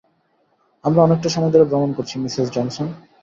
[0.83, 2.87] আমরা অনেকটা সময় ধরে ভ্রমণ করছি, মিসেস জনসন।